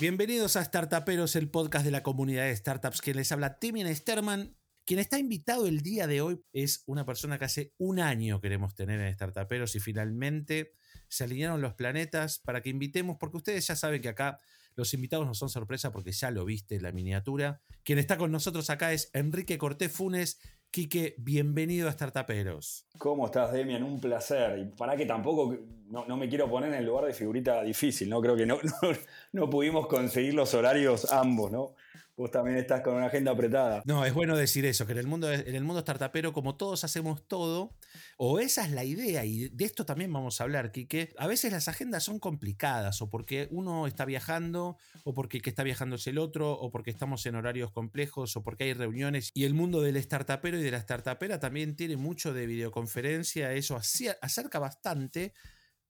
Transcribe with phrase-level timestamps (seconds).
[0.00, 4.56] Bienvenidos a Startuperos, el podcast de la comunidad de startups que les habla Timian Sterman.
[4.84, 8.74] Quien está invitado el día de hoy es una persona que hace un año queremos
[8.74, 10.72] tener en Startuperos y finalmente
[11.08, 14.40] se alinearon los planetas para que invitemos, porque ustedes ya saben que acá
[14.74, 17.62] los invitados no son sorpresa porque ya lo viste la miniatura.
[17.84, 20.40] Quien está con nosotros acá es Enrique Cortés Funes.
[20.74, 22.84] Quique, bienvenido a Startuperos.
[22.98, 23.84] ¿Cómo estás, Demian?
[23.84, 24.58] Un placer.
[24.58, 28.20] Y para que tampoco, no, me quiero poner en el lugar de figurita difícil, ¿no?
[28.20, 28.58] Creo que no,
[29.32, 31.76] no pudimos conseguir los horarios ambos, ¿no?
[32.16, 33.82] Vos también estás con una agenda apretada.
[33.86, 36.84] No, es bueno decir eso, que en el mundo, en el mundo startupero, como todos
[36.84, 37.76] hacemos todo,
[38.16, 41.52] o esa es la idea, y de esto también vamos a hablar, que a veces
[41.52, 46.06] las agendas son complicadas, o porque uno está viajando, o porque que está viajando es
[46.06, 49.80] el otro, o porque estamos en horarios complejos, o porque hay reuniones, y el mundo
[49.80, 55.32] del startupero y de la startupera también tiene mucho de videoconferencia, eso acerca bastante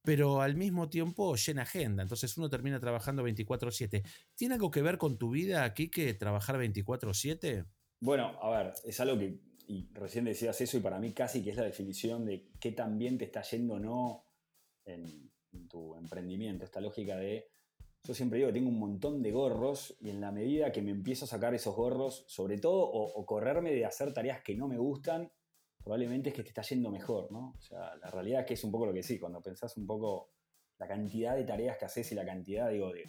[0.05, 2.03] pero al mismo tiempo llena agenda.
[2.03, 4.03] Entonces uno termina trabajando 24/7.
[4.35, 7.65] ¿Tiene algo que ver con tu vida aquí que trabajar 24/7?
[8.01, 9.41] Bueno, a ver, es algo que,
[9.93, 13.17] recién decías eso, y para mí casi que es la definición de qué tan bien
[13.17, 14.27] te está yendo o no
[14.85, 15.33] en,
[15.71, 16.65] tu emprendimiento.
[16.65, 17.49] Esta lógica de,
[18.03, 20.91] yo siempre digo que tengo un montón de gorros y en la medida que me
[20.91, 24.77] empiezo a sacar esos gorros, sobre todo, o correrme de hacer tareas que no me
[24.77, 25.31] gustan,
[25.85, 27.55] probablemente es que te está yendo mejor, ¿no?
[27.59, 29.87] O sea, la realidad es que es un poco lo que sí, cuando pensás un
[29.87, 30.31] poco
[30.79, 33.05] la cantidad de tareas que haces y la cantidad, digo, de,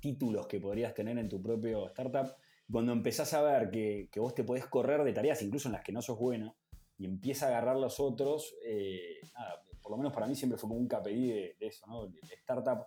[0.00, 2.34] títulos que podrías tener en tu propio startup,
[2.70, 5.92] cuando empezás a ver que, vos te podés correr de tareas, incluso en las que
[5.92, 6.56] no sos bueno,
[6.98, 10.68] y empieza a agarrar los otros, eh, nada, por lo menos para mí siempre fue
[10.68, 12.06] como un KPI de, eso, ¿no?
[12.06, 12.84] El startup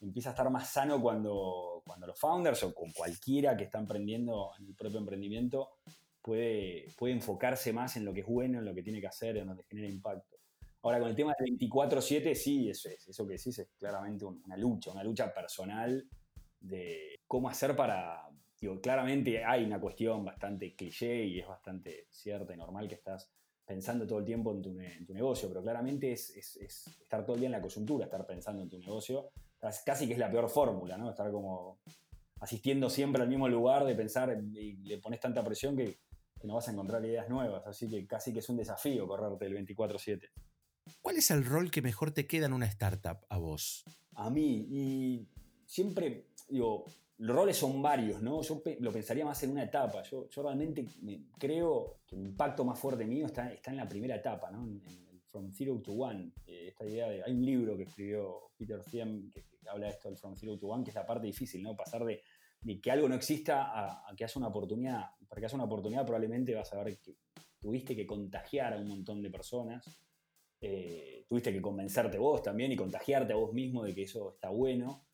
[0.00, 4.50] empieza a estar más sano cuando, cuando los founders o con cualquiera que está emprendiendo
[4.58, 5.70] en el propio emprendimiento
[6.26, 9.36] puede, puede enfocarse más en lo que es bueno, en lo que tiene que hacer,
[9.36, 10.36] en donde genera impacto.
[10.82, 14.56] Ahora, con el tema del 24-7, sí, eso es, eso que decís es claramente una
[14.56, 16.04] lucha, una lucha personal
[16.58, 18.28] de cómo hacer para,
[18.60, 23.30] digo, claramente hay una cuestión bastante cliché y es bastante cierta y normal que estás
[23.64, 27.24] pensando todo el tiempo en tu, en tu negocio, pero claramente es, es, es, estar
[27.24, 29.30] todo el día en la coyuntura, estar pensando en tu negocio,
[29.84, 31.10] casi que es la peor fórmula, ¿no?
[31.10, 31.78] Estar como
[32.40, 35.98] asistiendo siempre al mismo lugar de pensar y le pones tanta presión que
[36.40, 39.46] que no vas a encontrar ideas nuevas, así que casi que es un desafío correrte
[39.46, 40.30] el 24/7.
[41.02, 43.84] ¿Cuál es el rol que mejor te queda en una startup a vos?
[44.14, 45.28] A mí, y
[45.64, 46.84] siempre, digo,
[47.18, 48.42] los roles son varios, ¿no?
[48.42, 50.02] Yo lo pensaría más en una etapa.
[50.02, 50.86] Yo, yo realmente
[51.38, 54.64] creo que el impacto más fuerte mío está, está en la primera etapa, ¿no?
[54.64, 56.32] En, el From Zero to One.
[56.46, 57.22] Eh, esta idea de.
[57.22, 60.58] Hay un libro que escribió Peter Thiem que, que, habla de esto del From Zero
[60.58, 61.74] to One, que es la parte difícil, ¿no?
[61.74, 62.22] Pasar de
[62.60, 65.04] de que algo no exista a, que haya una oportunidad.
[65.28, 67.16] Para que haya una oportunidad probablemente vas a ver que
[67.58, 70.00] tuviste que contagiar a un montón de personas,
[70.60, 74.50] eh, tuviste que convencerte vos también y contagiarte a vos mismo de que eso está
[74.50, 75.06] bueno,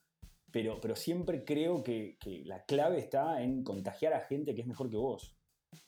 [0.50, 4.91] pero, pero siempre creo que, la clave está en contagiar a gente que es mejor
[4.91, 5.36] que vos.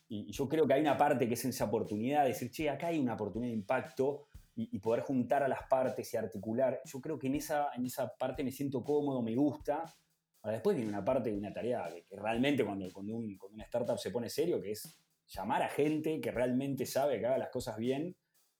[0.09, 2.89] Y, yo creo que hay una parte que es esa oportunidad de decir, che, acá
[2.89, 6.81] hay una oportunidad de impacto y, poder juntar a las partes y articular.
[6.85, 9.85] Yo creo que en esa, en esa parte me siento cómodo, me gusta
[10.45, 14.11] Ahora, después viene una parte de una tarea que, realmente cuando, cuando, una startup se
[14.11, 18.15] pone serio, que es llamar a gente que realmente sabe que haga las cosas bien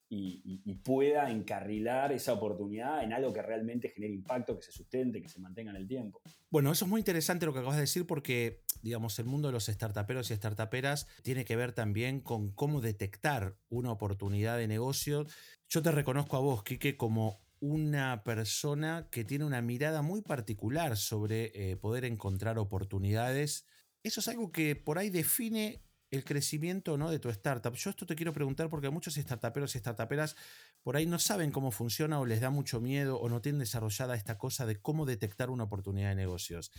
[0.09, 5.29] y, pueda encarrilar esa oportunidad en algo que realmente genere impacto, que se sustente, que
[5.29, 6.21] se mantenga en el tiempo.
[6.49, 9.53] Bueno, eso es muy interesante lo que acabas de decir porque, digamos, el mundo de
[9.53, 15.25] los startuperos y startuperas tiene que ver también con cómo detectar una oportunidad de negocio.
[15.69, 20.97] Yo te reconozco a vos, Kike, como una persona que tiene una mirada muy particular
[20.97, 23.65] sobre eh, poder encontrar oportunidades.
[24.03, 27.11] Eso es algo que por ahí define el crecimiento ¿no?
[27.11, 27.73] de tu startup.
[27.73, 30.35] Yo esto te quiero preguntar porque muchos startuperos y startuperas
[30.83, 34.15] por ahí no saben cómo funciona o les da mucho miedo o no tienen desarrollada
[34.15, 36.71] esta cosa de cómo detectar una oportunidad de negocios.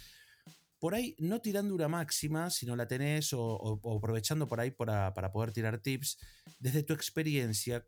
[0.79, 5.15] Por ahí, no tirando una máxima, si no la tenés o, aprovechando por ahí para,
[5.15, 6.19] para poder tirar tips,
[6.59, 7.87] desde tu experiencia,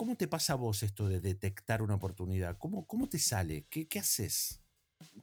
[0.00, 2.56] ¿Cómo te pasa a vos esto de detectar una oportunidad?
[2.56, 3.66] ¿Cómo, cómo te sale?
[3.68, 4.64] ¿Qué, ¿Qué, haces?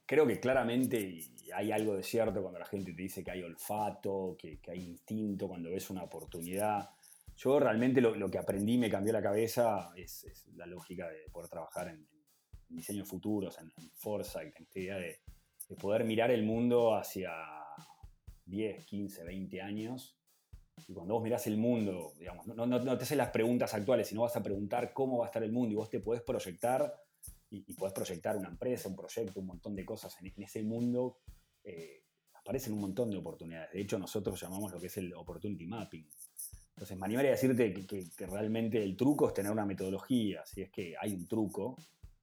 [0.05, 1.19] Creo que claramente
[1.55, 4.83] hay algo de cierto cuando la gente te dice que hay olfato, que, que hay
[4.83, 6.91] instinto, cuando ves una oportunidad.
[7.37, 11.49] Yo realmente lo, lo que aprendí me cambió la cabeza es, la lógica de poder
[11.49, 12.07] trabajar en,
[12.69, 15.21] diseños futuros, en, en, foresight, en esta idea de,
[15.69, 17.33] de poder mirar el mundo hacia
[18.45, 20.16] 10, 15, 20 años
[20.87, 24.21] y cuando vos mirás el mundo, digamos, no, no, te haces las preguntas actuales, sino
[24.21, 26.93] vas a preguntar cómo va a estar el mundo y vos te podés proyectar
[27.49, 31.17] y, y podés proyectar una empresa, un proyecto, un montón de cosas en, ese mundo.
[31.63, 32.03] Eh,
[32.33, 33.71] aparecen un montón de oportunidades.
[33.73, 36.07] De hecho, nosotros llamamos lo que es el Opportunity Mapping.
[36.69, 40.45] Entonces, me animaría a decirte que, que, realmente el truco es tener una metodología.
[40.45, 41.77] Si es que hay un truco,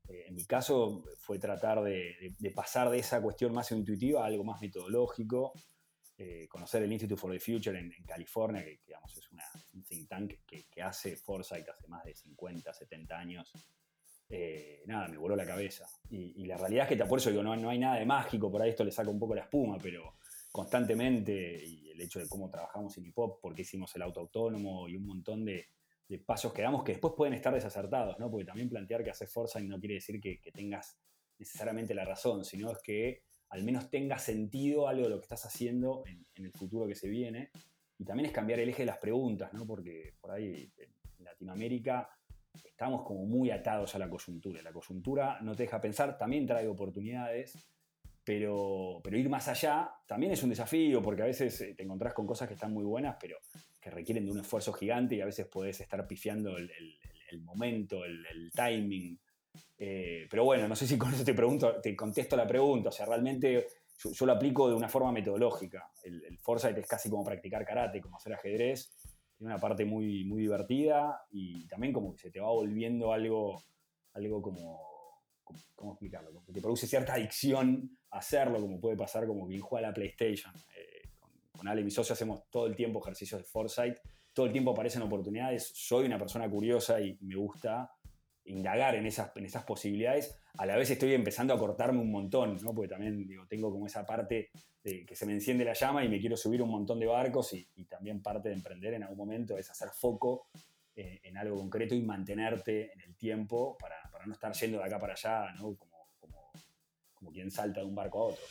[0.09, 4.45] Eh, en mi caso fue tratar de, pasar de esa cuestión más intuitiva a algo
[4.45, 5.53] más metodológico,
[6.17, 9.29] eh, conocer el Institute for the Future en, California, que digamos, es
[9.73, 13.53] un think tank que, hace Foresight hace más de 50, 70 años.
[14.29, 15.87] Eh, nada, me voló la cabeza.
[16.11, 18.63] Y, la realidad es que por eso digo, no, no hay nada de mágico, por
[18.63, 20.15] ahí esto le saca un poco la espuma, pero
[20.53, 24.89] constantemente, y el hecho de cómo trabajamos en hip hop, porque hicimos el auto autónomo
[24.89, 25.67] y un montón de,
[26.25, 28.31] pasos que damos que después pueden estar desacertados, ¿no?
[28.31, 30.97] Porque también plantear que haces Foresight no quiere decir que, que tengas
[31.39, 35.45] necesariamente la razón, sino es que al menos tenga sentido algo de lo que estás
[35.47, 37.51] haciendo en, el futuro que se viene.
[37.99, 39.67] Y también es cambiar el eje de las preguntas, ¿no?
[39.67, 42.09] porque por ahí en Latinoamérica
[42.65, 44.63] estamos como muy atados a la coyuntura.
[44.63, 47.69] La coyuntura no te deja pensar, también trae oportunidades,
[48.25, 52.15] pero, pero ir más allá también es un desafío, porque a veces eh, te encontrás
[52.15, 53.39] con cosas que están muy buenas, pero
[53.81, 56.71] que requieren de un esfuerzo gigante y a veces puedes estar pifiando el,
[57.43, 59.19] momento, el, timing
[59.79, 62.89] eh, pero bueno, no sé si con eso te pregunto, te contesto la pregunta.
[62.89, 63.67] O sea, realmente
[63.99, 65.91] yo, lo aplico de una forma metodológica.
[66.03, 68.93] El, el, Foresight es casi como practicar karate, como hacer ajedrez.
[69.37, 73.63] Tiene una parte muy, muy divertida y también como que se te va volviendo algo,
[74.13, 74.81] algo como,
[75.75, 76.33] ¿cómo explicarlo?
[76.33, 79.91] Como que te produce cierta adicción a hacerlo, como puede pasar como quien juega a
[79.91, 80.55] la PlayStation.
[80.55, 83.99] Eh, con, con Ale mi socio hacemos todo el tiempo ejercicios de Foresight,
[84.33, 85.73] todo el tiempo aparecen oportunidades.
[85.75, 87.91] Soy una persona curiosa y me gusta
[88.45, 89.31] indagar en esas,
[89.67, 92.75] posibilidades, a la vez estoy empezando a cortarme un montón, ¿no?
[92.75, 94.51] porque también digo, tengo como esa parte
[94.83, 97.53] de que se me enciende la llama y me quiero subir un montón de barcos
[97.55, 100.49] y, también parte de emprender en algún momento es hacer foco
[100.95, 103.97] eh, en algo concreto y mantenerte en el tiempo para,
[104.27, 105.77] no estar yendo de acá para allá, ¿no?
[105.77, 106.51] como, como,
[107.15, 108.45] como quien salta de un barco a otro.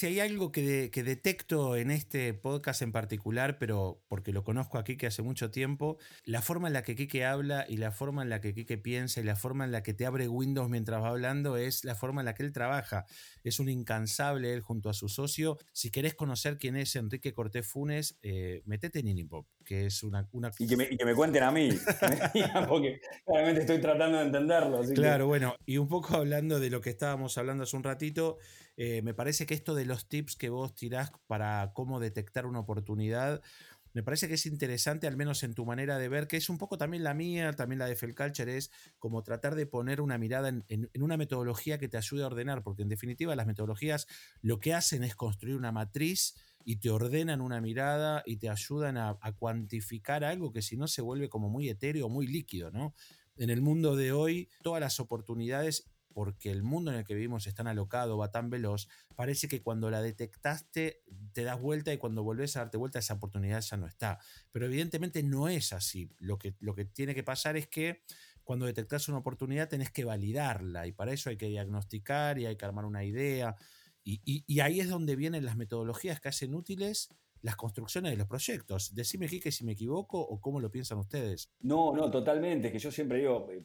[0.00, 4.96] Si hay algo que, detecto en este podcast en particular, pero porque lo conozco aquí
[4.96, 8.30] que hace mucho tiempo, la forma en la que Kike habla y la forma en
[8.30, 11.10] la que Kike piensa y la forma en la que te abre Windows mientras va
[11.10, 13.04] hablando es la forma en la que él trabaja.
[13.44, 15.58] Es un incansable él junto a su socio.
[15.72, 20.28] Si querés conocer quién es Enrique Cortés Funes, eh, metete en Inipop, que es una...
[20.58, 21.70] Y, que me, cuenten a mí,
[22.68, 24.82] porque claramente estoy tratando de entenderlo.
[24.94, 28.38] claro, bueno, y un poco hablando de lo que estábamos hablando hace un ratito,
[28.76, 32.60] eh, me parece que esto de los tips que vos tirás para cómo detectar una
[32.60, 33.42] oportunidad,
[33.92, 36.58] me parece que es interesante, al menos en tu manera de ver, que es un
[36.58, 40.48] poco también la mía, también la de Felculture, es como tratar de poner una mirada
[40.48, 44.06] en, una metodología que te ayude a ordenar, porque en definitiva las metodologías
[44.42, 48.96] lo que hacen es construir una matriz y te ordenan una mirada y te ayudan
[48.96, 52.94] a, a cuantificar algo que si no se vuelve como muy etéreo, muy líquido, ¿no?
[53.36, 57.46] En el mundo de hoy, todas las oportunidades porque el mundo en el que vivimos
[57.46, 61.02] es tan alocado, va tan veloz, parece que cuando la detectaste
[61.32, 64.18] te das vuelta y cuando volvés a darte vuelta esa oportunidad ya no está.
[64.52, 66.10] Pero evidentemente no es así.
[66.18, 68.02] Lo que, lo que tiene que pasar es que
[68.44, 72.56] cuando detectas una oportunidad tenés que validarla y para eso hay que diagnosticar y hay
[72.56, 73.56] que armar una idea.
[74.02, 77.10] Y, ahí es donde vienen las metodologías que hacen útiles
[77.42, 78.94] las construcciones de los proyectos.
[78.94, 81.50] Decime, que si me equivoco o cómo lo piensan ustedes.
[81.60, 82.70] No, no, totalmente.
[82.70, 83.62] Que yo siempre digo, eh,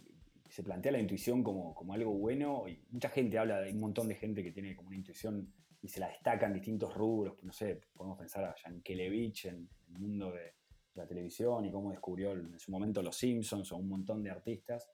[0.49, 4.15] se plantea la intuición como, algo bueno y mucha gente habla, hay un montón de
[4.15, 5.51] gente que tiene como una intuición
[5.81, 9.99] y se la destaca en distintos rubros, no sé, podemos pensar a Yankelevich en el
[9.99, 10.55] mundo de
[10.95, 14.89] la televisión y cómo descubrió en su momento los Simpsons o un montón de artistas.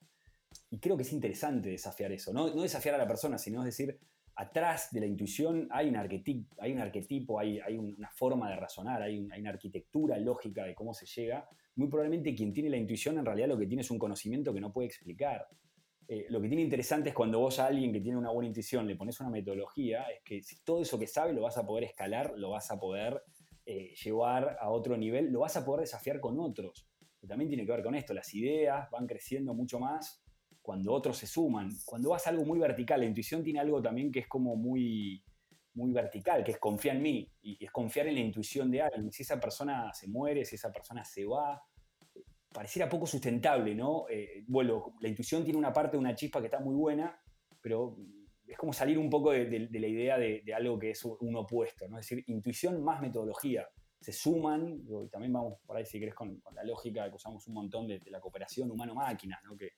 [0.69, 3.65] Y creo que es interesante desafiar eso, no, no desafiar a la persona, sino es
[3.65, 3.97] decir,
[4.35, 8.55] atrás de la intuición hay un arquetipo, hay, un arquetipo, hay, hay una forma de
[8.55, 11.47] razonar, hay, una arquitectura lógica de cómo se llega.
[11.75, 14.61] Muy probablemente quien tiene la intuición en realidad lo que tiene es un conocimiento que
[14.61, 15.47] no puede explicar.
[16.07, 18.85] Eh, lo que tiene interesante es cuando vos a alguien que tiene una buena intuición
[18.85, 21.85] le pones una metodología, es que si todo eso que sabe lo vas a poder
[21.85, 23.23] escalar, lo vas a poder
[23.65, 26.89] eh, llevar a otro nivel, lo vas a poder desafiar con otros.
[27.27, 30.21] También tiene que ver con esto, las ideas van creciendo mucho más
[30.61, 31.69] cuando otros se suman.
[31.85, 35.23] Cuando vas a algo muy vertical, la intuición tiene algo también que es como muy,
[35.73, 39.11] muy vertical, que es confiar en mí y es confiar en la intuición de alguien.
[39.11, 41.61] Si esa persona se muere, si esa persona se va,
[42.51, 44.05] pareciera poco sustentable, ¿no?
[44.09, 47.17] Eh, bueno, la intuición tiene una parte una chispa que está muy buena,
[47.61, 47.97] pero
[48.51, 51.97] es como salir un poco de, la idea de, algo que es un opuesto, ¿no?
[51.97, 53.67] Es decir, intuición más metodología.
[53.99, 57.53] Se suman, y también vamos por ahí, si querés, con, la lógica que usamos un
[57.53, 59.55] montón de, la cooperación humano-máquina, ¿no?
[59.55, 59.73] Que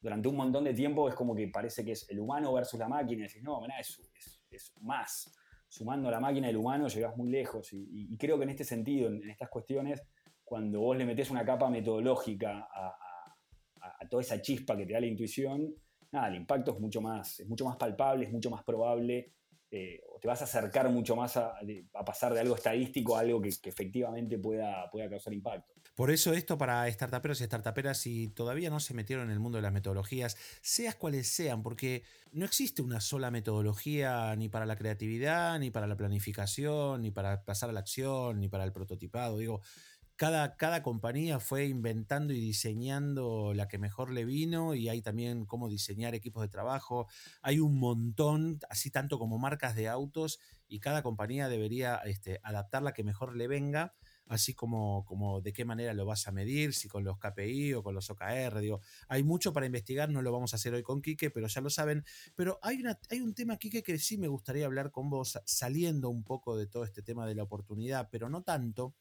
[0.00, 2.88] durante un montón de tiempo es como que parece que es el humano versus la
[2.88, 5.32] máquina, y decís, no, es, más.
[5.68, 7.72] Sumando a la máquina y el humano llegás muy lejos.
[7.72, 10.02] Y, creo que en este sentido, en, estas cuestiones,
[10.44, 12.96] cuando vos le metés una capa metodológica a,
[14.10, 15.74] toda esa chispa que te da la intuición,
[16.12, 19.32] nada, el impacto es mucho más, es mucho más palpable, es mucho más probable.
[19.76, 21.58] Eh, te vas a acercar mucho más a,
[22.04, 25.72] pasar de algo estadístico a algo que, efectivamente pueda, pueda causar impacto.
[25.94, 29.56] Por eso esto para startuperos y startuperas, si todavía no se metieron en el mundo
[29.56, 34.76] de las metodologías, seas cuales sean, porque no existe una sola metodología ni para la
[34.76, 39.38] creatividad, ni para la planificación, ni para pasar a la acción, ni para el prototipado.
[39.38, 39.62] Digo,
[40.16, 45.44] cada, cada, compañía fue inventando y diseñando la que mejor le vino y hay también
[45.44, 47.06] cómo diseñar equipos de trabajo.
[47.42, 52.82] Hay un montón, así tanto como marcas de autos y cada compañía debería este, adaptar
[52.82, 53.94] la que mejor le venga,
[54.26, 57.82] así como, como de qué manera lo vas a medir, si con los KPI o
[57.82, 58.58] con los OKR.
[58.60, 61.60] Digo, hay mucho para investigar, no lo vamos a hacer hoy con Quique, pero ya
[61.60, 62.04] lo saben.
[62.34, 66.08] Pero hay, una, hay un tema, Quique, que sí me gustaría hablar con vos, saliendo
[66.08, 68.94] un poco de todo este tema de la oportunidad, pero no tanto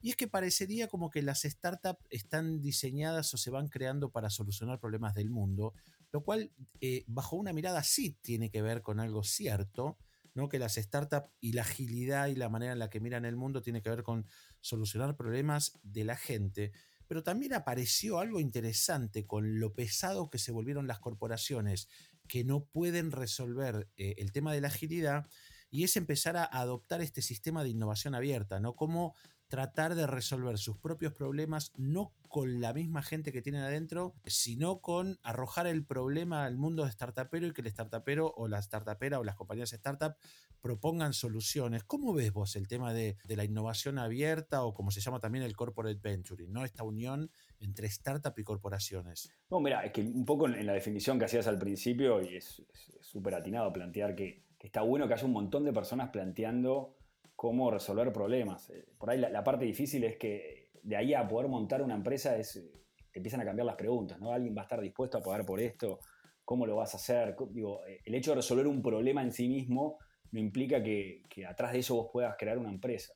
[0.00, 4.30] y es que parecería como que las startups están diseñadas o se van creando para
[4.30, 5.74] solucionar problemas del mundo,
[6.12, 9.98] lo cual eh, bajo una mirada sí tiene que ver con algo cierto,
[10.34, 10.48] ¿no?
[10.48, 13.62] que las startups y la agilidad y la manera en la que miran el mundo
[13.62, 14.26] tiene que ver con
[14.60, 16.72] solucionar problemas de la gente.
[17.06, 21.88] Pero también apareció algo interesante con lo pesado que se volvieron las corporaciones
[22.28, 25.26] que no pueden resolver eh, el tema de la agilidad
[25.70, 28.76] y es empezar a adoptar este sistema de innovación abierta, ¿no?
[28.76, 29.14] Como
[29.54, 34.80] tratar de resolver sus propios problemas, no con la misma gente que tienen adentro, sino
[34.80, 39.20] con arrojar el problema al mundo de startupero y que el startupero o la startupera
[39.20, 40.16] o las compañías startup
[40.60, 41.84] propongan soluciones.
[41.84, 45.54] ¿Cómo ves vos el tema de, la innovación abierta o como se llama también el
[45.54, 46.64] corporate venturing, ¿no?
[46.64, 47.30] esta unión
[47.60, 49.30] entre startup y corporaciones?
[49.50, 52.60] No, mira, es que un poco en la definición que hacías al principio, y es
[53.02, 56.96] súper atinado plantear que, que está bueno que haya un montón de personas planteando
[57.44, 58.70] cómo resolver problemas.
[58.70, 62.38] Eh, por ahí la, parte difícil es que de ahí a poder montar una empresa
[62.38, 62.72] es, eh,
[63.12, 64.32] te empiezan a cambiar las preguntas, ¿no?
[64.32, 66.00] ¿Alguien va a estar dispuesto a pagar por esto?
[66.42, 67.36] ¿Cómo lo vas a hacer?
[67.50, 69.98] Digo, eh, el hecho de resolver un problema en sí mismo
[70.30, 73.12] no implica que, atrás de eso vos puedas crear una empresa.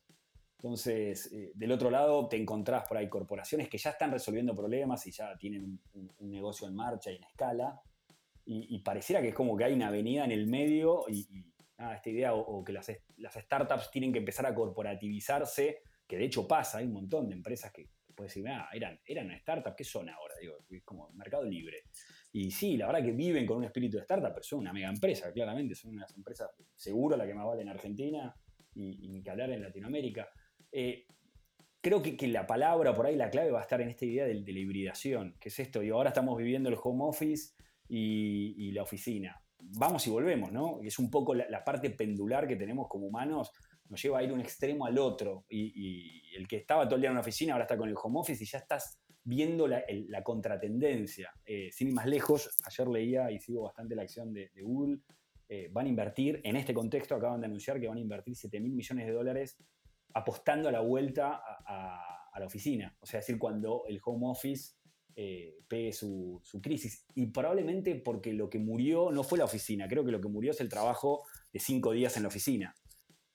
[0.57, 5.11] Entonces, del otro lado, te encontrás por ahí corporaciones que ya están resolviendo problemas y
[5.11, 7.81] ya tienen un, negocio en marcha y en escala,
[8.45, 11.27] y, pareciera que es como que hay una avenida en el medio y
[11.93, 16.47] esta idea, o, que las, las, startups tienen que empezar a corporativizarse, que de hecho
[16.47, 20.09] pasa, hay un montón de empresas que puedes decir, ah, eran, eran una ¿qué son
[20.09, 20.35] ahora?
[20.41, 21.83] Digo, es como mercado libre.
[22.33, 24.89] Y sí, la verdad que viven con un espíritu de startup, pero son una mega
[24.89, 28.35] empresa, claramente, son unas empresas seguro la que más vale en Argentina
[28.75, 30.29] y, ni que hablar en Latinoamérica.
[30.71, 31.05] Eh,
[31.79, 34.25] creo que, que, la palabra por ahí, la clave va a estar en esta idea
[34.25, 37.53] de, la hibridación, que es esto, y ahora estamos viviendo el home office
[37.87, 40.79] y, y la oficina vamos y volvemos, ¿no?
[40.81, 43.51] Es un poco la, parte pendular que tenemos como humanos,
[43.89, 45.45] nos lleva a ir un extremo al otro.
[45.49, 48.19] Y, el que estaba todo el día en una oficina ahora está con el home
[48.19, 49.83] office y ya estás viendo la,
[50.23, 51.31] contratendencia.
[51.45, 54.99] Eh, sin ir más lejos, ayer leía y sigo bastante la acción de, Google,
[55.49, 58.59] eh, van a invertir, en este contexto acaban de anunciar que van a invertir 7
[58.59, 59.57] mil millones de dólares
[60.13, 62.95] apostando a la vuelta a, a la oficina.
[62.99, 64.75] O sea, es decir, cuando el home office
[65.21, 67.05] eh, pegue su, crisis.
[67.13, 70.51] Y probablemente porque lo que murió no fue la oficina, creo que lo que murió
[70.51, 72.73] es el trabajo de cinco días en la oficina.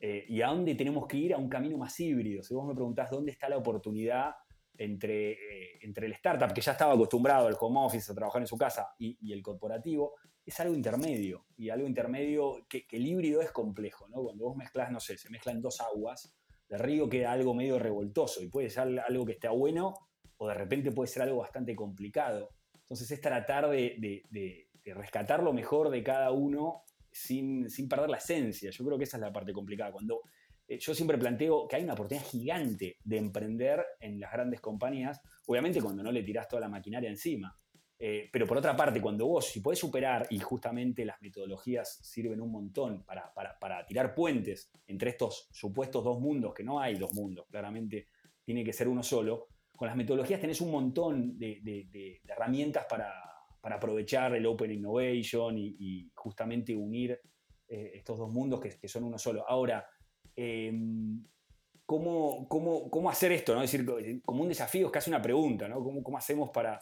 [0.00, 1.34] Eh, ¿Y a dónde tenemos que ir?
[1.34, 2.42] A un camino más híbrido.
[2.42, 4.32] Si vos me preguntás dónde está la oportunidad
[4.78, 8.48] entre, eh, entre el startup, que ya estaba acostumbrado al home office, a trabajar en
[8.48, 11.44] su casa, y, el corporativo, es algo intermedio.
[11.58, 14.08] Y algo intermedio que, el híbrido es complejo.
[14.08, 14.22] ¿no?
[14.22, 16.34] Cuando vos mezclas, no sé, se mezclan dos aguas,
[16.70, 19.94] el río queda algo medio revoltoso y puede ser algo que esté bueno
[20.44, 22.50] o de repente puede ser algo bastante complicado.
[22.74, 28.70] Entonces es tratar de, rescatar lo mejor de cada uno sin, perder la esencia.
[28.70, 29.90] Yo creo que esa es la parte complicada.
[29.90, 30.20] Cuando
[30.68, 35.18] eh, yo siempre planteo que hay una oportunidad gigante de emprender en las grandes compañías,
[35.46, 37.58] obviamente cuando no le tirás toda la maquinaria encima.
[37.98, 42.42] Eh, pero por otra parte, cuando vos, si podés superar, y justamente las metodologías sirven
[42.42, 47.46] un montón para tirar puentes entre estos supuestos dos mundos, que no hay dos mundos,
[47.48, 48.08] claramente
[48.44, 53.12] tiene que ser uno solo, con las metodologías tenés un montón de, herramientas para,
[53.62, 57.18] aprovechar el Open Innovation y, justamente unir
[57.68, 59.44] eh, estos dos mundos que, son uno solo.
[59.48, 59.86] Ahora,
[60.36, 61.24] em,
[61.86, 63.54] ¿cómo, hacer esto?
[63.54, 63.62] ¿no?
[63.62, 65.82] Es decir, como un desafío, es casi una pregunta, ¿no?
[65.82, 66.78] ¿Cómo, hacemos para,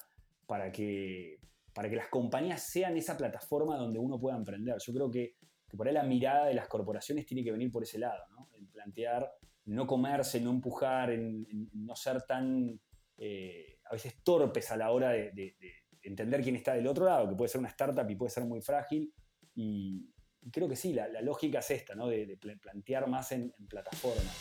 [0.72, 1.38] que,
[1.74, 4.76] que las compañías sean esa plataforma donde uno pueda emprender?
[4.84, 5.36] Yo creo que,
[5.76, 8.50] por ahí la mirada de las corporaciones tiene que venir por ese lado, ¿no?
[8.58, 9.32] El plantear
[9.66, 12.80] no comerse, no empujar, no ser tan
[13.16, 15.56] eh, a veces torpes a la hora de,
[16.02, 18.60] entender quién está del otro lado, que puede ser una startup y puede ser muy
[18.60, 19.12] frágil.
[19.54, 20.10] Y,
[20.50, 22.08] creo que sí, la, lógica es esta, ¿no?
[22.08, 24.36] de, plantear más en, en plataformas.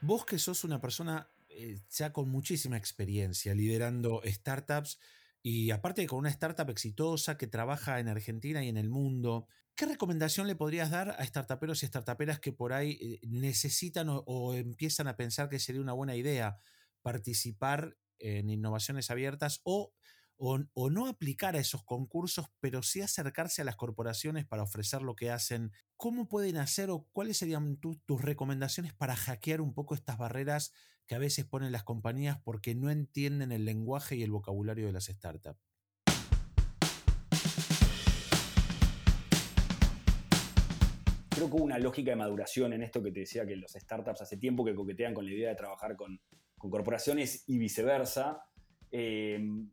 [0.00, 4.98] Vos que sos una persona eh, ya con muchísima experiencia liderando startups,
[5.42, 9.86] y aparte con una startup exitosa que trabaja en Argentina y en el mundo, ¿qué
[9.86, 15.08] recomendación le podrías dar a startuperos y startuperas que por ahí eh, necesitan o, empiezan
[15.08, 16.56] a pensar que sería una buena idea
[17.02, 19.92] participar en innovaciones abiertas o,
[20.36, 25.14] o, no aplicar a esos concursos, pero sí acercarse a las corporaciones para ofrecer lo
[25.14, 25.72] que hacen?
[25.96, 30.72] ¿Cómo pueden hacer o cuáles serían tus recomendaciones para hackear un poco estas barreras
[31.06, 34.92] que a veces ponen las compañías porque no entienden el lenguaje y el vocabulario de
[34.92, 35.71] las startups.
[41.42, 44.22] Creo que hubo una lógica de maduración en esto que te decía que los startups
[44.22, 46.20] hace tiempo que coquetean con la idea de trabajar con,
[46.56, 48.44] corporaciones y viceversa.
[48.92, 49.68] Em,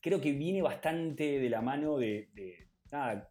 [0.00, 2.30] creo que viene bastante de la mano de,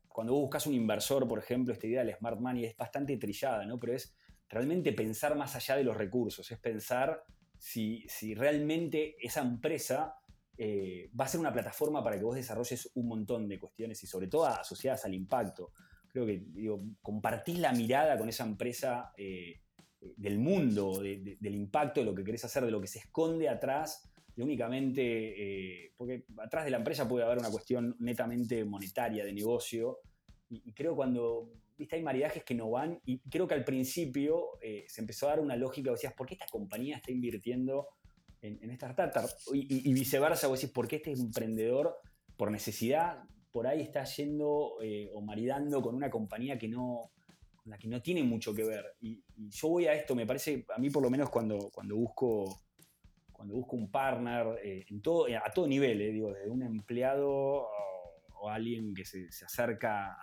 [0.07, 3.65] cuando vos buscas un inversor, por ejemplo, esta idea del smart money es bastante trillada,
[3.65, 3.79] ¿no?
[3.79, 4.15] Pero es
[4.47, 7.23] realmente pensar más allá de los recursos, es pensar
[7.57, 8.05] si,
[8.35, 10.13] realmente esa empresa
[10.55, 14.05] eh, va a ser una plataforma para que vos desarrolles un montón de cuestiones y
[14.05, 15.71] sobre todo asociadas al impacto.
[16.11, 16.43] Creo que
[17.01, 19.61] compartís la mirada con esa empresa eh,
[19.99, 24.09] del mundo, del impacto, de lo que querés hacer, de lo que se esconde atrás
[24.35, 25.03] de únicamente,
[25.83, 29.99] eh, porque atrás de la empresa puede haber una cuestión netamente monetaria, de negocio,
[30.49, 31.95] y, y creo cuando ¿viste?
[31.95, 35.39] hay maridajes que no van y creo que al principio eh, se empezó a dar
[35.39, 37.87] una lógica, decías, ¿por qué esta compañía está invirtiendo
[38.41, 39.29] en, esta startup?
[39.53, 41.95] Y, viceversa, vos decís, ¿por qué este emprendedor,
[42.37, 47.11] por necesidad, por ahí está yendo eh, o maridando con una compañía que no,
[47.55, 48.85] con la que no tiene mucho que ver?
[49.01, 52.61] Y, yo voy a esto, me parece, a mí por lo menos cuando, cuando busco
[53.31, 57.69] cuando busco un partner eh, en todo, a todo nivel, digo, desde un empleado o,
[58.41, 60.17] o alguien que se, se acerca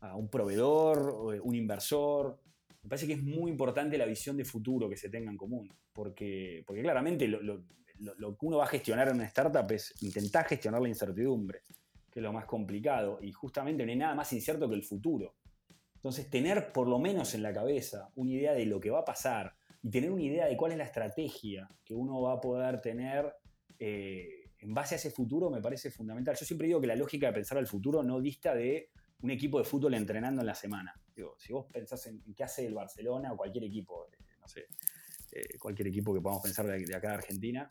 [0.00, 2.40] a, un proveedor, eh, un inversor.
[2.82, 5.70] Me parece que es muy importante la visión de futuro que se tenga en común,
[5.92, 10.80] porque, porque claramente lo, que uno va a gestionar en una startup es intentar gestionar
[10.80, 11.60] la incertidumbre,
[12.10, 15.34] que es lo más complicado, y justamente no hay nada más incierto que el futuro.
[15.94, 19.04] Entonces, tener por lo menos en la cabeza una idea de lo que va a
[19.04, 22.80] pasar y tener una idea de cuál es la estrategia que uno va a poder
[22.80, 23.34] tener
[23.78, 26.36] eh, en base a ese futuro me parece fundamental.
[26.36, 28.90] Yo siempre digo que la lógica de pensar al futuro no dista de
[29.22, 30.94] un equipo de fútbol entrenando en la semana.
[31.14, 34.66] Digo, si vos pensás en, qué hace el Barcelona o cualquier equipo, eh, no sé,
[35.32, 37.70] eh, cualquier equipo que podamos pensar de, acá de Argentina,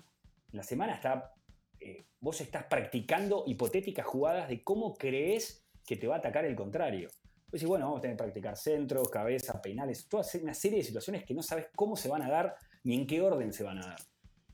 [0.51, 1.33] en la semana está,
[1.79, 6.55] eh, vos estás practicando hipotéticas jugadas de cómo crees que te va a atacar el
[6.55, 7.09] contrario.
[7.49, 11.25] Pues bueno, vamos a tener que practicar centros, cabeza, penales, toda una serie de situaciones
[11.25, 13.87] que no sabes cómo se van a dar ni en qué orden se van a
[13.87, 13.99] dar.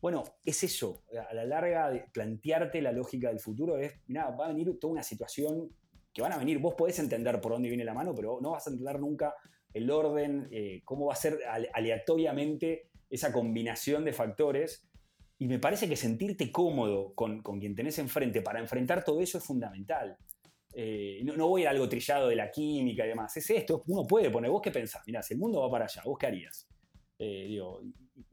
[0.01, 4.45] Bueno, es eso, a la larga de plantearte la lógica del futuro es, mira, va
[4.45, 5.69] a venir toda una situación
[6.13, 6.59] que van a venir.
[6.59, 9.33] Vos podés entender por dónde viene la mano, pero no vas a entender nunca
[9.73, 11.39] el orden, eh, cómo va a ser
[11.73, 14.87] aleatoriamente esa combinación de factores.
[15.37, 19.43] Y me parece que sentirte cómodo con, quien tenés enfrente para enfrentar todo eso es
[19.43, 20.17] fundamental.
[20.73, 23.35] Eh, no, voy a algo trillado de la química y demás.
[23.35, 26.01] Es esto, uno puede poner, vos qué pensás, mirá, si el mundo va para allá,
[26.05, 26.67] vos qué harías.
[27.17, 27.59] Eh, y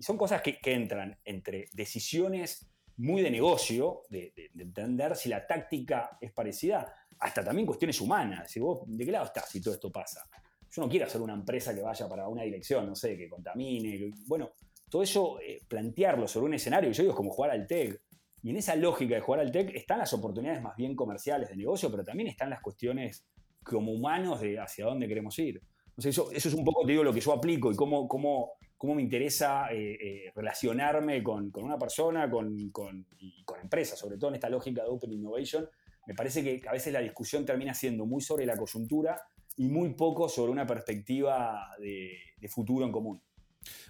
[0.02, 6.32] son cosas que, entran entre decisiones muy de negocio, de, entender si la táctica es
[6.32, 8.50] parecida, hasta también cuestiones humanas.
[8.50, 10.28] Si vos, ¿De qué lado estás si todo esto pasa?
[10.70, 14.10] Yo no quiero hacer una empresa que vaya para una dirección, no sé, que contamine.
[14.26, 14.52] bueno,
[14.92, 17.98] todo eso, eh, plantearlo sobre un escenario, yo digo, es como jugar al TEC.
[18.42, 21.56] Y en esa lógica de jugar al TEC están las oportunidades más bien comerciales de
[21.56, 23.24] negocio, pero también están las cuestiones
[23.64, 25.62] como humanos de hacia dónde queremos ir.
[25.96, 29.00] eso, eso es un poco, digo, lo que yo aplico y cómo, cómo, cómo me
[29.00, 34.34] interesa eh, eh, relacionarme con, una persona con, con, y con empresas, sobre todo en
[34.34, 35.66] esta lógica de Open Innovation,
[36.06, 39.18] me parece que a veces la discusión termina siendo muy sobre la coyuntura
[39.56, 43.22] y muy poco sobre una perspectiva de, futuro en común.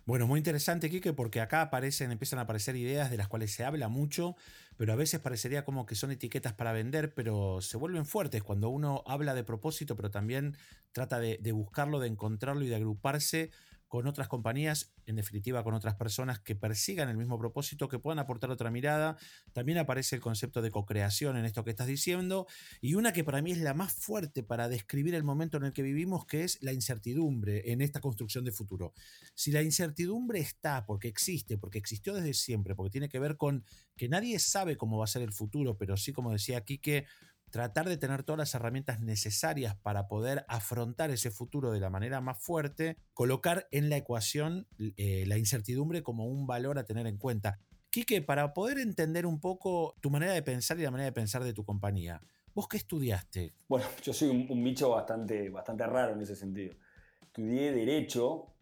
[0.05, 3.65] Bueno, muy interesante, Kike, porque acá aparecen, empiezan a aparecer ideas de las cuales se
[3.65, 4.35] habla mucho,
[4.77, 8.69] pero a veces parecería como que son etiquetas para vender, pero se vuelven fuertes cuando
[8.69, 10.57] uno habla de propósito, pero también
[10.91, 13.51] trata de buscarlo, de encontrarlo y de agruparse
[13.93, 18.21] con otras compañías, en definitiva con otras personas que persigan el mismo propósito, que puedan
[18.21, 19.19] aportar otra mirada.
[19.53, 22.47] También aparece el concepto de co-creación en esto que estás diciendo.
[22.81, 25.75] Y una que para mí es la más fuerte para describir el momento en el
[25.75, 28.95] que vivimos, que es la incertidumbre en esta construcción de futuro.
[29.35, 33.63] Si la incertidumbre está, porque existe, porque existió desde siempre, porque tiene que ver con
[33.95, 37.05] que nadie sabe cómo va a ser el futuro, pero sí, como decía Quique,
[37.53, 42.23] tratar de tener todas las herramientas necesarias para poder afrontar ese futuro de la manera
[42.23, 47.19] más fuerte, colocar en la ecuación eh, la incertidumbre como un valor a tener en
[47.19, 47.61] cuenta.
[47.91, 51.45] Quique, para poder entender un poco tu manera de pensar y la manera de pensar
[51.45, 52.23] de tu compañía,
[52.55, 53.53] ¿vos qué estudiaste?
[53.69, 56.75] Bueno, yo soy un, bicho bastante, bastante raro en ese sentido.
[57.21, 58.55] Estudié Derecho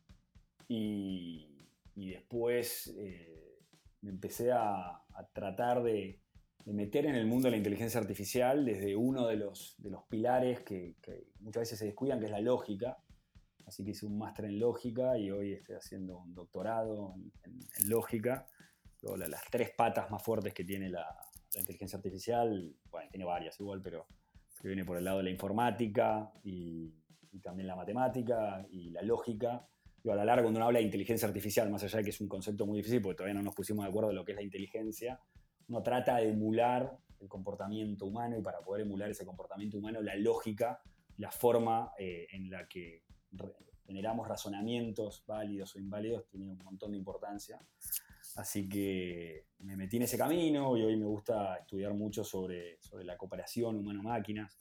[0.67, 1.47] y,
[1.95, 3.57] después eh,
[4.01, 5.01] me empecé a
[5.33, 6.21] tratar de,
[6.73, 10.61] meter en el mundo de la inteligencia artificial desde uno de los, de los pilares
[10.61, 10.97] que,
[11.41, 12.99] muchas veces se descuidan, que es la lógica.
[13.67, 18.47] Así que hice un máster en lógica y hoy estoy haciendo un doctorado en, lógica.
[19.03, 21.07] las tres patas más fuertes que tiene la,
[21.55, 24.07] la, inteligencia artificial, bueno, tiene varias igual, pero
[24.61, 26.93] que viene por el lado de la informática y,
[27.33, 29.67] y también la matemática y la lógica.
[30.05, 32.29] a la larga, cuando uno habla de inteligencia artificial, más allá de que es un
[32.29, 34.43] concepto muy difícil, porque todavía no nos pusimos de acuerdo de lo que es la
[34.43, 35.21] inteligencia,
[35.71, 40.17] uno trata de emular el comportamiento humano y para poder emular ese comportamiento humano, la
[40.17, 40.83] lógica,
[41.17, 43.05] la forma eh, en la que
[43.87, 47.61] generamos razonamientos válidos o inválidos tiene un montón de importancia.
[48.37, 53.05] Así que me metí en ese camino y hoy me gusta estudiar mucho sobre, sobre
[53.05, 54.57] la cooperación humano-máquinas,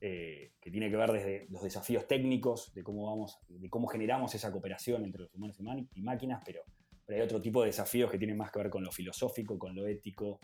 [0.00, 4.34] eh, que tiene que ver desde los desafíos técnicos, de cómo, vamos, de cómo generamos
[4.34, 5.56] esa cooperación entre los humanos
[5.94, 6.62] y máquinas, pero
[7.04, 9.74] pero hay otro tipo de desafíos que tienen más que ver con lo filosófico, con
[9.74, 10.40] lo ético,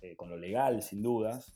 [0.00, 1.54] eh, con lo legal, sin dudas.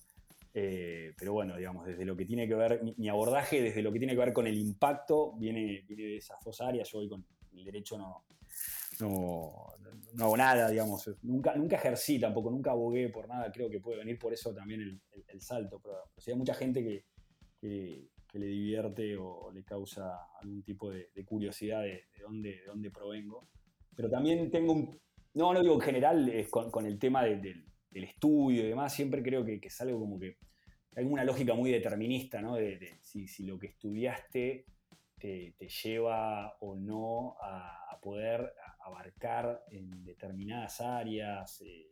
[0.55, 3.99] Eh, pero bueno, digamos, desde lo que tiene que ver, mi, abordaje desde lo que
[3.99, 6.91] tiene que ver con el impacto viene, de esas dos áreas.
[6.91, 8.25] Yo hoy con el derecho no,
[9.01, 9.73] no,
[10.15, 11.11] no, hago nada, digamos.
[11.23, 13.51] Nunca, nunca ejercí tampoco, nunca abogué por nada.
[13.51, 15.81] Creo que puede venir por eso también el, salto.
[15.81, 17.07] Pero, si hay mucha gente que,
[17.61, 22.91] que, le divierte o, le causa algún tipo de, curiosidad de, de, dónde, de dónde
[22.91, 23.49] provengo.
[23.97, 25.01] Pero también tengo un...
[25.35, 29.45] No, no digo en general, es con, el tema del estudio y demás, siempre creo
[29.45, 30.37] que, es algo como que
[30.95, 32.57] hay una lógica muy determinista, ¿no?
[32.57, 34.67] De, si, lo que estudiaste
[35.19, 38.53] te, lleva o no a, poder
[38.85, 41.61] abarcar en determinadas áreas.
[41.61, 41.89] Eh,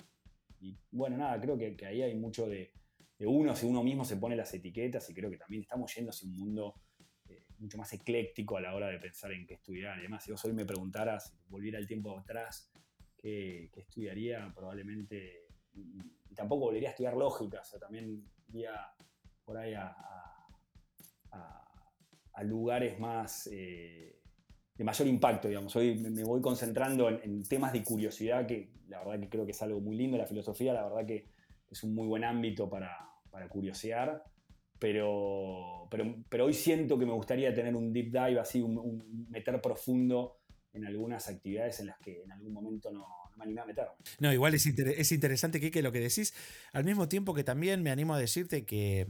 [0.59, 2.73] y bueno, nada, creo que, ahí hay mucho de,
[3.21, 6.29] uno, si uno mismo se pone las etiquetas y creo que también estamos yendo hacia
[6.29, 6.75] un mundo
[7.61, 9.99] mucho más ecléctico a la hora de pensar en qué estudiar.
[9.99, 12.73] Además, si vos hoy me preguntaras, si volviera el tiempo atrás,
[13.17, 15.47] qué, estudiaría, probablemente.
[15.75, 18.73] Y, tampoco volvería a estudiar lógica, o sea, también iría
[19.45, 19.97] por ahí a,
[22.43, 23.49] lugares más.
[23.53, 24.17] Eh,
[24.75, 25.77] de mayor impacto, digamos.
[25.77, 29.61] Hoy me voy concentrando en, temas de curiosidad, que la verdad que creo que es
[29.61, 30.17] algo muy lindo.
[30.17, 31.29] La filosofía, la verdad que
[31.71, 32.97] es un muy buen ámbito para,
[33.31, 34.25] para curiosear
[34.81, 39.61] pero, pero, pero, hoy siento que me gustaría tener un deep dive, así, un, meter
[39.61, 40.39] profundo
[40.73, 43.93] en algunas actividades en las que en algún momento no, me animé a meterme.
[44.19, 46.35] No, igual es, es interesante, Kike, lo que decís,
[46.73, 49.09] al mismo tiempo que también me animo a decirte que,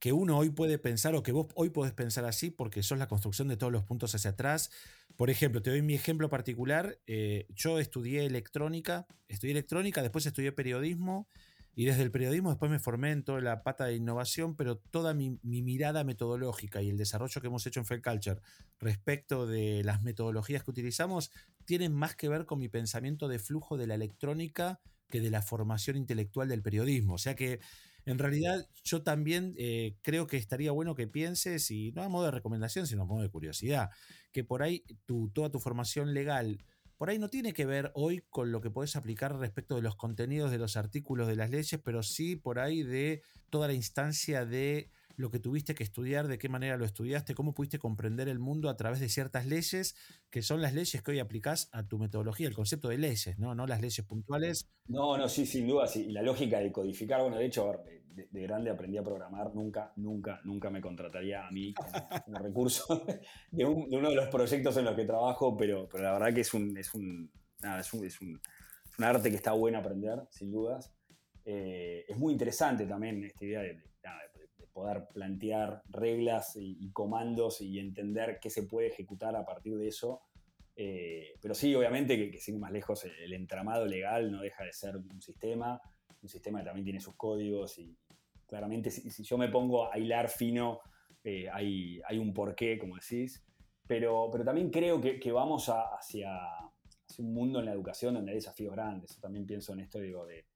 [0.00, 3.06] que uno hoy puede pensar, o que vos hoy podés pensar así, porque sos la
[3.06, 4.72] construcción de todos los puntos hacia atrás.
[5.14, 6.98] Por ejemplo, te doy mi ejemplo particular.
[7.06, 11.28] Eh, yo estudié electrónica, estudié electrónica, después estudié periodismo
[11.74, 15.14] y desde el periodismo después me formé en toda la pata de innovación, pero toda
[15.14, 18.40] mi, mirada metodológica y el desarrollo que hemos hecho en Fell Culture
[18.78, 21.30] respecto de las metodologías que utilizamos
[21.64, 25.42] tienen más que ver con mi pensamiento de flujo de la electrónica que de la
[25.42, 27.14] formación intelectual del periodismo.
[27.14, 27.60] O sea que
[28.06, 32.26] en realidad yo también eh, creo que estaría bueno que pienses, y no a modo
[32.26, 33.90] de recomendación, sino a modo de curiosidad,
[34.32, 36.64] que por ahí tu, toda tu formación legal
[37.00, 39.96] por ahí no tiene que ver hoy con lo que puedes aplicar respecto de los
[39.96, 44.44] contenidos de los artículos de las leyes, pero sí por ahí de toda la instancia
[44.44, 48.38] de lo que tuviste que estudiar, de qué manera lo estudiaste, cómo pudiste comprender el
[48.38, 49.96] mundo a través de ciertas leyes,
[50.28, 53.54] que son las leyes que hoy aplicás a tu metodología, el concepto de leyes, ¿no?
[53.54, 54.68] No las leyes puntuales.
[54.86, 56.04] No, no, sí, sin duda, sí.
[56.06, 57.82] Y la lógica de codificar, bueno, de hecho,
[58.14, 63.04] de, grande aprendí a programar, nunca, nunca, nunca me contrataría a mí como, recurso
[63.50, 66.54] de, uno de los proyectos en los que trabajo, pero, pero la verdad que es
[66.54, 67.30] un, es un,
[67.78, 68.40] es un, es un,
[68.98, 70.92] arte que está bueno aprender, sin dudas.
[71.44, 73.82] Eh, es muy interesante también esta idea de,
[74.72, 80.22] poder plantear reglas y, comandos y entender qué se puede ejecutar a partir de eso.
[80.76, 84.72] Eh, pero sí, obviamente que, que sin más lejos el entramado legal no deja de
[84.72, 85.82] ser un sistema,
[86.22, 87.96] un sistema que también tiene sus códigos y
[88.46, 90.80] claramente si, yo me pongo a hilar fino,
[91.22, 93.44] eh, hay, hay, un porqué, como decís,
[93.86, 96.30] pero, pero también creo que, vamos hacia,
[97.18, 99.16] un mundo en la educación donde hay desafíos grandes.
[99.16, 100.46] Yo también pienso en esto digo, de,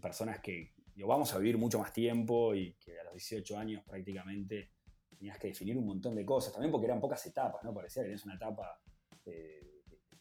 [0.00, 3.82] personas que digo, vamos a vivir mucho más tiempo y que a los 18 años
[3.84, 4.72] prácticamente
[5.08, 7.72] tenías que definir un montón de cosas, también porque eran pocas etapas, ¿no?
[7.72, 8.80] Parecía que tenías una etapa
[9.24, 9.71] de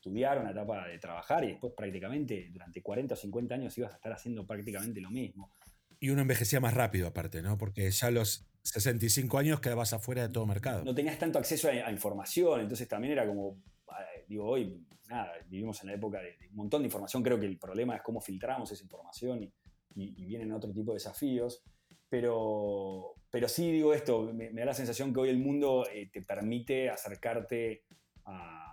[0.02, 3.96] estudiar, una etapa de trabajar y después prácticamente durante 40 o 50 años ibas a
[3.98, 5.52] estar haciendo prácticamente lo mismo.
[6.00, 7.60] Y uno envejecía más rápido aparte, ¿no?
[7.60, 10.84] Porque ya a los 65 años quedabas afuera de todo mercado.
[10.84, 15.80] No tenías tanto acceso a, información, entonces también era como, ah, digo, hoy, nada, vivimos
[15.82, 18.72] en la época de, un montón de información, creo que el problema es cómo filtramos
[18.72, 19.54] esa información y,
[20.26, 21.62] vienen otro tipo de desafíos.
[22.10, 26.22] Pero, pero sí digo esto, me, da la sensación que hoy el mundo eh, te
[26.24, 27.84] permite acercarte
[28.26, 28.71] a,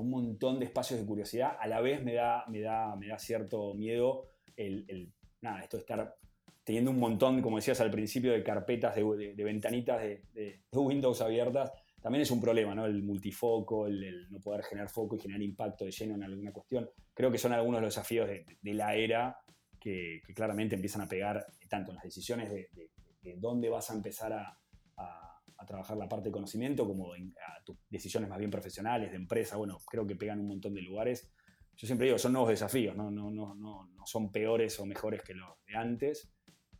[0.00, 1.56] un montón de espacios de curiosidad.
[1.58, 5.82] A la vez me da, me da, me da cierto miedo el, nada, esto de
[5.82, 6.16] estar
[6.64, 12.22] teniendo un montón, como decías al principio, de carpetas, de, ventanitas de, Windows abiertas, también
[12.22, 12.86] es un problema, ¿no?
[12.86, 16.88] El multifoco, el, no poder generar foco y generar impacto de lleno en alguna cuestión.
[17.14, 19.36] Creo que son algunos de los desafíos de, la era
[19.80, 22.68] que, claramente empiezan a pegar tanto en las decisiones de,
[23.36, 24.58] dónde vas a empezar a,
[25.66, 29.56] trabajar la parte de conocimiento como a tus decisiones más bien profesionales, de empresa.
[29.56, 31.30] Bueno, creo que pegan un montón de lugares.
[31.76, 35.22] Yo siempre digo, son nuevos desafíos, no, no, no, no, no son peores o mejores
[35.22, 36.30] que los de antes,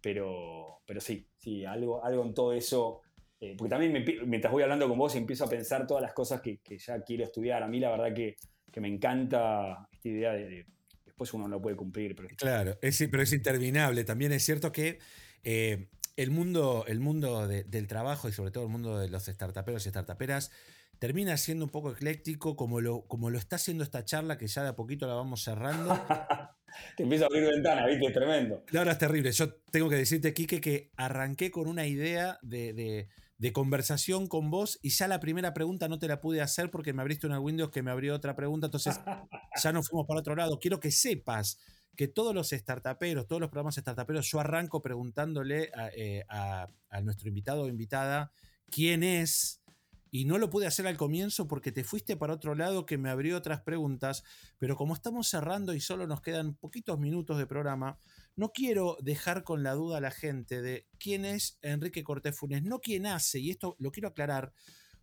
[0.01, 3.03] pero, pero sí, sí, algo, algo en todo eso
[3.41, 6.61] eh, porque también mientras voy hablando con vos empiezo a pensar todas las cosas que,
[6.79, 7.63] ya quiero estudiar.
[7.63, 8.37] A mí la verdad que,
[8.81, 10.65] me encanta esta idea de,
[11.05, 12.15] después uno no lo puede cumplir.
[12.15, 12.29] Pero...
[12.37, 14.05] Claro, es, pero es interminable.
[14.05, 14.99] También es cierto que
[15.43, 19.87] eh, el mundo, el mundo del trabajo y sobre todo el mundo de los startuperos
[19.87, 20.51] y startuperas
[20.99, 24.65] termina siendo un poco ecléctico como lo, como lo está haciendo esta charla que ya
[24.65, 25.95] de a poquito la vamos cerrando.
[26.97, 28.07] Te empiezo a abrir ventana, ¿viste?
[28.07, 28.65] Es tremendo.
[28.73, 29.31] No, no, es terrible.
[29.31, 34.79] Yo tengo que decirte, Quique, que arranqué con una idea de de conversación con vos
[34.83, 37.71] y ya la primera pregunta no te la pude hacer porque me abriste una Windows
[37.71, 39.01] que me abrió otra pregunta, entonces
[39.63, 40.59] ya nos fuimos para otro lado.
[40.59, 41.61] Quiero que sepas
[41.99, 47.27] que todos los startuperos, todos los programas startuperos, yo arranco preguntándole a, eh, a nuestro
[47.27, 48.31] invitado o invitada
[48.71, 49.65] quién es,
[50.13, 53.11] y no lo pude hacer al comienzo porque te fuiste para otro lado que me
[53.11, 54.23] abrió otras preguntas,
[54.59, 57.99] pero como estamos cerrando y solo nos quedan poquitos minutos de programa,
[58.37, 62.63] no quiero dejar con la duda a la gente de quién es Enrique Cortés Funes,
[62.63, 64.53] no quién hace, y esto lo quiero aclarar,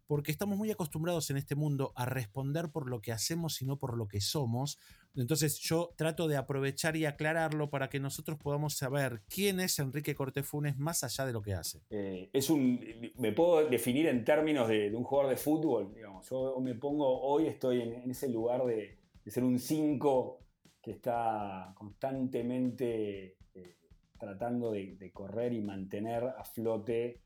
[0.08, 3.78] porque estamos muy acostumbrados en este mundo a responder por lo que hacemos y no
[3.78, 4.80] por lo que somos.
[5.16, 10.16] Entonces yo trato de aprovechar y aclararlo para que nosotros podamos saber quién es Enrique
[10.16, 11.82] Cortés Funes más allá de lo que hace.
[11.90, 12.84] Eh, es un,
[13.18, 15.94] me puedo definir en términos de, un jugador de fútbol.
[16.30, 20.46] Yo me pongo, hoy estoy en, ese lugar de, de ser un 5
[20.86, 23.78] que está constantemente eh,
[24.20, 27.24] tratando de, correr y mantener a flote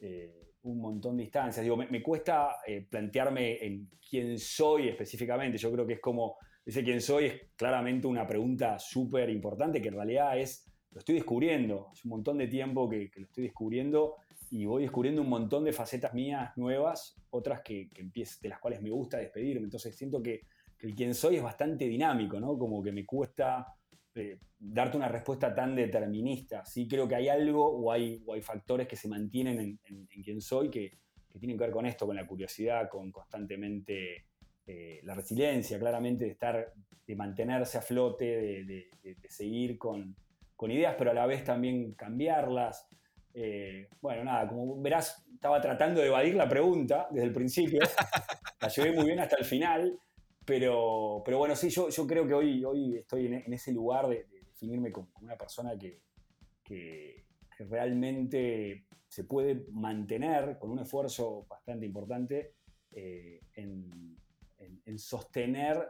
[0.00, 1.62] eh, un montón de distancias.
[1.62, 5.58] Digo, me, cuesta eh, plantearme en quién soy específicamente.
[5.58, 9.88] Yo creo que es como, ese quién soy es claramente una pregunta súper importante que
[9.88, 11.88] en realidad es, lo estoy descubriendo.
[11.90, 14.16] Hace un montón de tiempo que, lo estoy descubriendo
[14.50, 18.82] y voy descubriendo un montón de facetas mías nuevas, otras que, que de las cuales
[18.82, 19.64] me gusta despedirme.
[19.64, 20.42] Entonces siento que
[20.80, 22.58] el quién soy es bastante dinámico, ¿no?
[22.58, 23.66] Como que me cuesta
[24.14, 26.64] eh, darte una respuesta tan determinista.
[26.64, 30.70] Sí creo que hay algo o hay, hay factores que se mantienen en, quién soy
[30.70, 30.98] que,
[31.38, 34.26] tienen que ver con esto, con la curiosidad, con constantemente
[34.66, 36.72] eh, la resiliencia, claramente de estar,
[37.06, 38.24] de mantenerse a flote,
[38.64, 38.90] de,
[39.28, 40.14] seguir con,
[40.68, 42.86] ideas, pero a la vez también cambiarlas.
[43.34, 47.80] Eh, bueno, nada, como verás, estaba tratando de evadir la pregunta desde el principio,
[48.60, 49.98] la llevé muy bien hasta el final.
[50.44, 54.26] Pero, pero bueno, sí, yo, yo creo que hoy, hoy estoy en, ese lugar de,
[54.46, 56.00] definirme como, una persona que,
[56.64, 57.24] que,
[57.58, 62.54] realmente se puede mantener con un esfuerzo bastante importante
[62.90, 64.16] eh, en,
[64.84, 65.86] en, sostener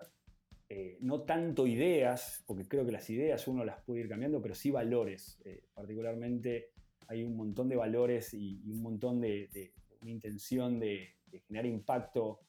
[0.69, 4.55] eh, no tanto ideas, porque creo que las ideas uno las puede ir cambiando, pero
[4.55, 5.41] sí valores.
[5.45, 6.73] Eh, particularmente
[7.09, 11.15] hay un montón de valores y, un montón de, una intención de
[11.47, 12.41] generar impacto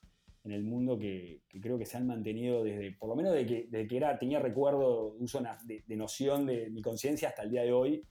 [0.44, 3.88] en el mundo que, creo que se han mantenido desde, por lo menos desde que,
[3.88, 7.72] que era, tenía recuerdo, uso de, de noción de mi conciencia hasta el día de
[7.72, 8.04] hoy.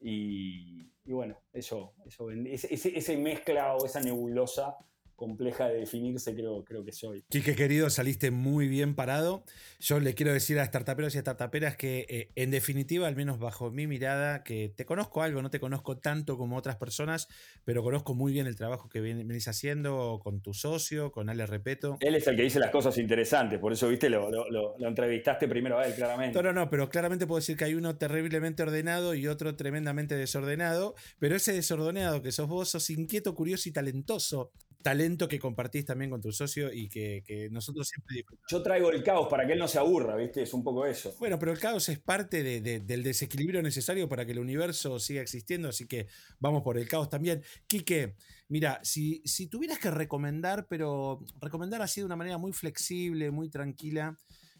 [0.00, 4.76] Y, bueno, eso, eso ese, ese mezcla o esa nebulosa
[5.20, 7.22] compleja de definirse, creo, creo que soy.
[7.28, 9.44] Quique, querido, saliste muy bien parado.
[9.78, 13.38] Yo le quiero decir a startuperos y a startuperas que, eh, en definitiva, al menos
[13.38, 17.28] bajo mi mirada, que te conozco algo, no te conozco tanto como otras personas,
[17.66, 21.98] pero conozco muy bien el trabajo que venís haciendo con tu socio, con Ale Repeto.
[22.00, 25.78] Él es el que dice las cosas interesantes, por eso, viste, lo, lo, entrevistaste primero
[25.78, 26.34] a él, claramente.
[26.34, 30.16] No, no, no, pero claramente puedo decir que hay uno terriblemente ordenado y otro tremendamente
[30.16, 34.50] desordenado, pero ese desordenado que sos vos, sos inquieto, curioso y talentoso
[34.82, 38.50] talento que compartís también con tu socio y que, nosotros siempre disfrutamos.
[38.50, 40.42] Yo traigo el caos para que él no se aburra, ¿viste?
[40.42, 41.14] Es un poco eso.
[41.18, 45.68] Bueno, pero el caos es parte del desequilibrio necesario para que el universo siga existiendo,
[45.68, 46.06] así que
[46.38, 47.42] vamos por el caos también.
[47.66, 48.14] Quique,
[48.48, 53.48] mira, si, si tuvieras que recomendar, pero recomendar así de una manera muy flexible, muy
[53.48, 54.18] tranquila,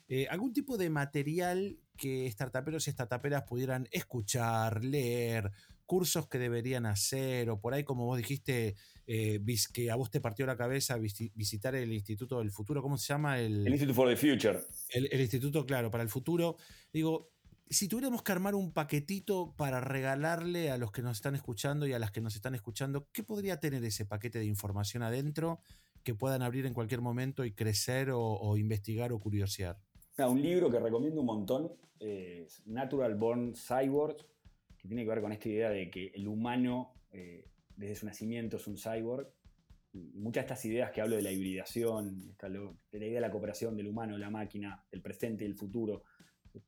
[0.08, 5.52] eh, algún tipo de material que startuperos y startuperas pudieran escuchar, leer,
[5.90, 8.76] cursos que deberían hacer, o por ahí, como vos dijiste,
[9.08, 9.40] eh,
[9.74, 13.40] que a vos te partió la cabeza visitar el Instituto del Futuro, ¿cómo se llama?
[13.40, 14.60] El, Instituto for the Future.
[14.90, 16.58] El, Instituto, claro, para el futuro.
[16.92, 17.32] Digo,
[17.68, 21.92] si tuviéramos que armar un paquetito para regalarle a los que nos están escuchando y
[21.92, 25.58] a las que nos están escuchando, ¿qué podría tener ese paquete de información adentro
[26.04, 29.76] que puedan abrir en cualquier momento y crecer o, investigar o curiosear?
[30.18, 34.24] un libro que recomiendo un montón es Natural Born Cyborgs
[34.80, 37.44] que tiene que ver con esta idea de que el humano eh,
[37.76, 39.28] desde su nacimiento es un cyborg.
[39.92, 43.76] Muchas de estas ideas que hablo de la hibridación, de la idea de la cooperación
[43.76, 46.04] del humano, la máquina, el presente y el futuro,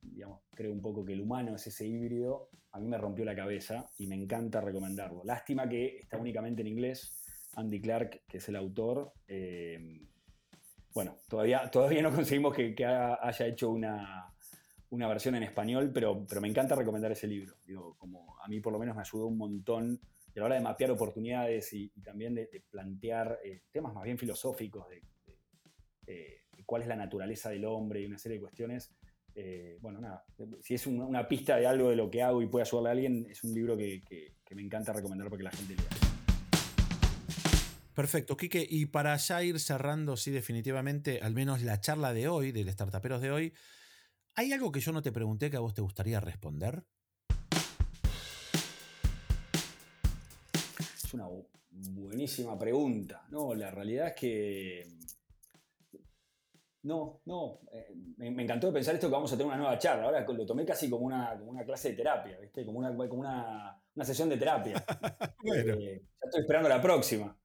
[0.01, 3.35] digamos, creo un poco que el humano es ese híbrido, a mí me rompió la
[3.35, 5.23] cabeza y me encanta recomendarlo.
[5.23, 7.19] Lástima que está únicamente en inglés.
[7.55, 10.01] Andy Clark, que es el autor, eh,
[10.93, 14.32] bueno, todavía, todavía no conseguimos que, haya hecho una,
[14.97, 17.55] versión en español, pero, pero me encanta recomendar ese libro.
[17.65, 19.99] Digo, como a mí por lo menos me ayudó un montón
[20.35, 24.87] a la hora de mapear oportunidades y, también de, plantear eh, temas más bien filosóficos
[24.89, 25.03] de,
[26.65, 28.91] cuál es la naturaleza del hombre y una serie de cuestiones.
[29.35, 30.23] Eh, bueno, nada,
[30.61, 33.27] si es una, pista de algo de lo que hago y puede ayudarle a alguien,
[33.29, 36.13] es un libro que, que me encanta recomendar porque la gente lea.
[37.93, 38.65] Perfecto, Quique.
[38.67, 43.21] Y para ya ir cerrando, sí, definitivamente, al menos la charla de hoy, del Startuperos
[43.21, 43.53] de hoy,
[44.35, 46.83] ¿hay algo que yo no te pregunté que a vos te gustaría responder?
[50.95, 51.27] Es una
[51.69, 53.25] buenísima pregunta.
[53.29, 54.87] No, la realidad es que.
[56.83, 57.59] No, no.
[57.71, 60.05] Eh, me, encantó pensar esto que vamos a tener una nueva charla.
[60.05, 62.65] Ahora lo tomé casi como una, clase de terapia, ¿viste?
[62.65, 64.83] Como una, como una, sesión de terapia.
[65.45, 67.37] Eh, ya estoy esperando la próxima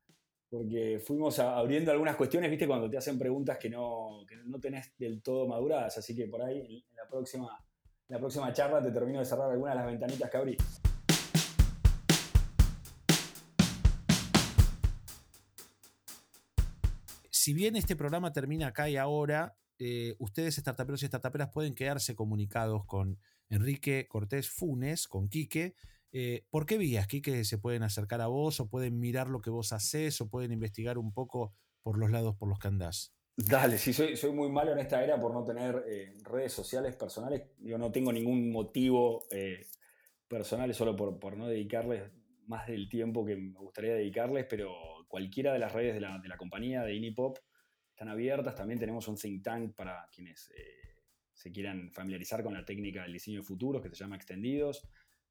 [0.50, 5.20] porque fuimos abriendo algunas cuestiones, viste, cuando te hacen preguntas que no, no tenés del
[5.22, 7.64] todo maduradas, así que por ahí en la próxima,
[8.08, 10.56] la próxima charla te termino de cerrar algunas de las ventanitas que abrí.
[17.30, 22.14] Si bien este programa termina acá y ahora, eh, ustedes, startuperos y startuperas, pueden quedarse
[22.14, 25.74] comunicados con Enrique Cortés Funes, con Quique,
[26.12, 29.50] eh, ¿Por qué vías, Kike, se pueden acercar a vos o pueden mirar lo que
[29.50, 33.14] vos haces o pueden investigar un poco por los lados por los que andás?
[33.36, 36.96] Dale, sí, soy, soy muy malo en esta era por no tener eh, redes sociales
[36.96, 37.42] personales.
[37.60, 39.66] Yo no tengo ningún motivo eh,
[40.26, 42.10] personal, solo por, por, no dedicarles
[42.46, 44.74] más del tiempo que me gustaría dedicarles, pero
[45.06, 47.38] cualquiera de las redes de la, de la compañía, de Inipop,
[47.90, 48.56] están abiertas.
[48.56, 50.50] También tenemos un think tank para quienes
[51.32, 54.88] se quieran familiarizar con la técnica del diseño de futuros, que se llama Extendidos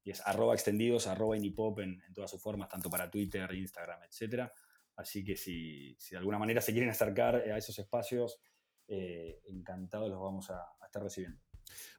[0.08, 4.00] y es arroba extendidos, arroba inipop en, en todas sus formas, tanto para Twitter, Instagram,
[4.04, 4.50] etc.
[4.96, 8.40] Así que si, de alguna manera se quieren acercar a esos espacios,
[8.86, 11.38] eh, encantados los vamos a, estar recibiendo.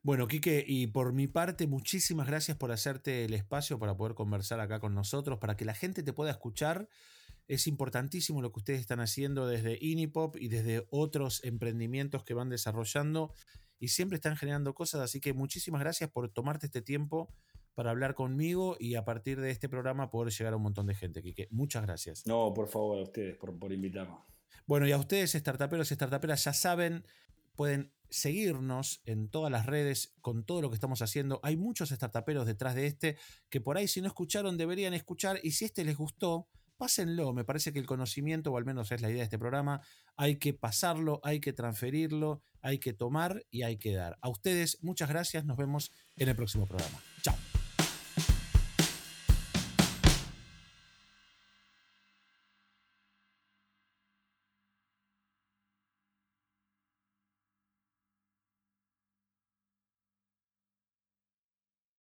[0.02, 4.60] Bueno, Quique, y por mi parte, muchísimas gracias por hacerte el espacio para poder conversar
[4.60, 6.90] acá con nosotros, para que la gente te pueda escuchar.
[7.48, 12.50] Es importantísimo lo que ustedes están haciendo desde Inipop y desde otros emprendimientos que van
[12.50, 13.36] desarrollando
[13.78, 17.32] y siempre están generando cosas, así que muchísimas gracias por tomarte este tiempo
[17.80, 20.96] para hablar conmigo y a partir de este programa poder llegar a un montón de
[20.96, 21.22] gente.
[21.22, 22.28] Quique, muchas gracias.
[22.28, 24.18] No, por favor, a ustedes por, por invitarme.
[24.66, 27.06] Bueno, y a ustedes, startuperos y startuperas, ya saben,
[27.56, 31.40] pueden seguirnos en todas las redes con todo lo que estamos haciendo.
[31.42, 33.16] Hay muchos startuperos detrás de este
[33.50, 37.32] que por ahí si no escucharon deberían escuchar y si este les gustó, pásenlo.
[37.32, 39.80] Me parece que el conocimiento, o al menos es la idea de este programa,
[40.18, 44.18] hay que pasarlo, hay que transferirlo, hay que tomar y hay que dar.
[44.20, 47.00] A ustedes muchas gracias, nos vemos en el próximo programa.